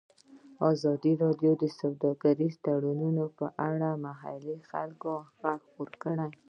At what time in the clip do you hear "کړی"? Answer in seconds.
6.03-6.29